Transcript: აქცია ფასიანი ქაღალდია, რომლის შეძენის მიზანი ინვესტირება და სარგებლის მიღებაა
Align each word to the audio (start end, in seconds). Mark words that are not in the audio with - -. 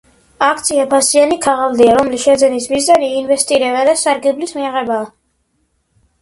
აქცია 0.43 0.85
ფასიანი 0.93 1.35
ქაღალდია, 1.43 1.91
რომლის 1.97 2.23
შეძენის 2.29 2.65
მიზანი 2.71 3.11
ინვესტირება 3.19 3.85
და 3.91 3.95
სარგებლის 4.05 4.55
მიღებაა 4.61 5.07